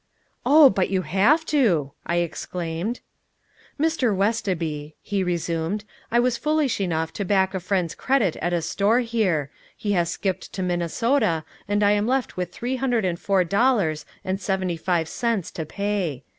[0.47, 3.01] "Oh, but you have to," I exclaimed.
[3.79, 4.15] "Mr.
[4.15, 9.01] Westoby," he resumed, "I was foolish enough to back a friend's credit at a store
[9.01, 9.51] here.
[9.77, 14.03] He has skipped to Minnesota, and I am left with three hundred and four dollars
[14.25, 16.23] and seventy five cents to pay.